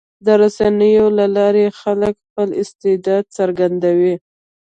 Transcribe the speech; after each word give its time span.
د 0.25 0.27
رسنیو 0.41 1.05
له 1.17 1.25
لارې 1.37 1.65
خلک 1.81 2.13
خپل 2.25 2.49
استعداد 2.61 3.23
څرګندوي. 3.37 4.15